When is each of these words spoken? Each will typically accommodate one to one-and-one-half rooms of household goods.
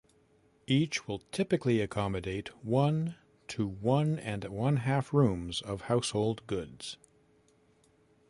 Each 0.65 1.07
will 1.07 1.19
typically 1.31 1.79
accommodate 1.79 2.47
one 2.65 3.17
to 3.49 3.67
one-and-one-half 3.67 5.13
rooms 5.13 5.61
of 5.61 5.81
household 5.81 6.41
goods. 6.47 6.97